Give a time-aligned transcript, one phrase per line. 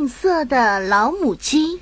[0.00, 1.78] 吝啬的老母鸡。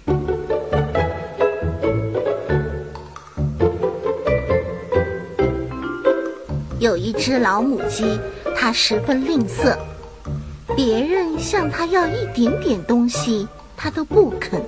[6.81, 8.19] 有一只老母鸡，
[8.57, 9.79] 它十分吝啬，
[10.75, 13.47] 别人向它要一点点东西，
[13.77, 14.61] 它都不肯，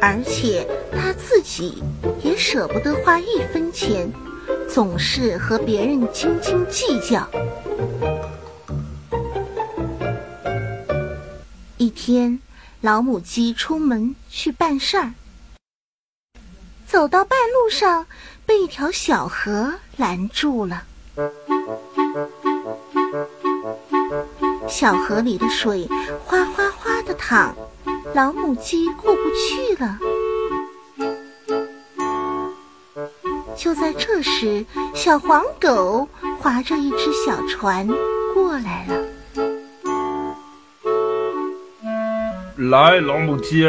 [0.00, 1.80] 而且它自己
[2.24, 4.12] 也舍不得花一分钱，
[4.68, 7.24] 总是和别人斤斤计较。
[11.76, 12.40] 一天，
[12.80, 15.12] 老母鸡出门去办事儿，
[16.86, 18.06] 走到半路上，
[18.46, 20.84] 被一条小河拦住了。
[24.68, 25.88] 小河里的水
[26.24, 27.52] 哗哗哗的淌，
[28.14, 29.98] 老母鸡过不去了。
[33.56, 37.88] 就在这时，小黄狗划着一只小船
[38.32, 39.07] 过来了。
[42.58, 43.64] 来，老母鸡，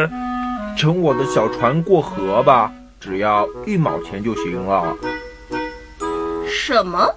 [0.76, 4.98] 乘我的小船过河吧，只要一毛钱就行了。
[6.48, 7.08] 什么？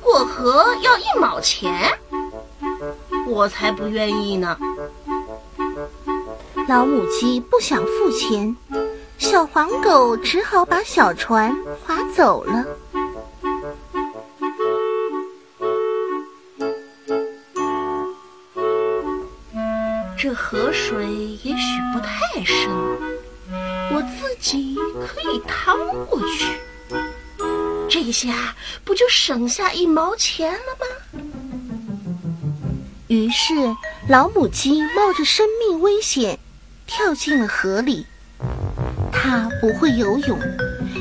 [0.00, 1.98] 过河要一毛钱？
[3.26, 4.56] 我才不愿意呢！
[6.68, 8.56] 老母鸡不想付钱，
[9.18, 11.52] 小黄狗只好把小船
[11.84, 12.64] 划走了。
[20.20, 21.06] 这河水
[21.44, 22.68] 也许不太深，
[23.92, 24.74] 我自己
[25.06, 26.58] 可以趟过去。
[27.88, 31.22] 这下不就省下一毛钱了吗？
[33.06, 33.54] 于是
[34.08, 36.40] 老母鸡冒着生命危险
[36.84, 38.04] 跳进了河里。
[39.12, 40.38] 它不会游泳，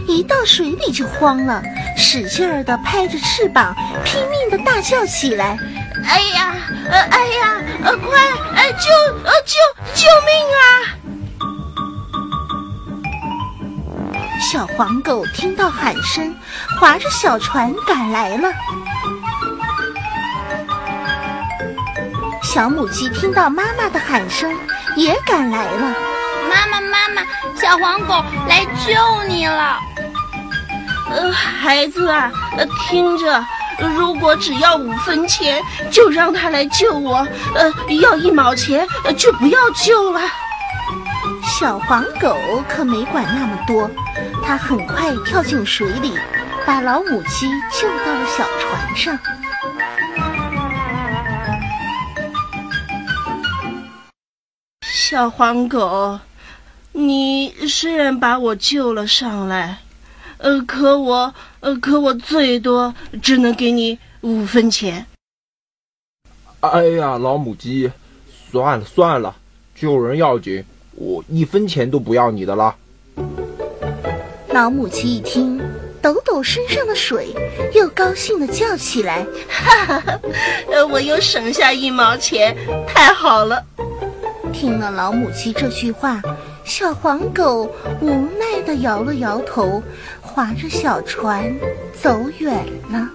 [0.07, 1.63] 一到水里就慌了，
[1.97, 5.57] 使劲儿地拍着翅膀，拼命地大叫起来。
[6.05, 6.55] 哎呀，
[6.89, 8.26] 呃，哎呀，呃，快，
[14.77, 16.35] 黄狗听到喊声，
[16.79, 18.47] 划着小船赶来了。
[22.43, 24.55] 小母鸡听到妈妈的喊声，
[24.95, 25.95] 也赶来了。
[26.47, 27.23] 妈妈，妈妈，
[27.59, 28.93] 小黄狗来救
[29.27, 29.79] 你了。
[31.09, 33.43] 呃，孩子啊，呃，听着。
[33.97, 35.59] 如果只要五分钱，
[35.89, 37.25] 就让他来救我；
[37.55, 38.87] 呃，要一毛钱，
[39.17, 40.21] 就不要救了。
[41.43, 42.37] 小黄狗
[42.67, 43.89] 可没管那么多，
[44.47, 46.13] 它很快跳进水里，
[46.65, 49.19] 把老母鸡救到了小船上。
[54.81, 56.17] 小黄狗，
[56.93, 59.79] 你虽然把我救了上来。
[60.37, 65.05] 呃，可我，呃，可我最多只能给你五分钱。
[66.61, 67.91] 哎呀，老母鸡，
[68.49, 69.35] 算了算了，
[69.75, 70.63] 救人要紧，
[70.95, 72.73] 我一分钱都不要你的了。
[74.57, 75.61] 老母鸡一听，
[76.01, 77.27] 抖抖身上的水，
[77.75, 80.19] 又高兴地叫起来：“哈哈，
[80.71, 82.57] 呃，我又省下一毛钱，
[82.87, 83.63] 太好了！”
[84.51, 86.19] 听了老母鸡这句话。
[86.63, 89.83] 小黄狗无奈地摇了摇头，
[90.21, 91.55] 划着小船
[91.93, 93.07] 走远了。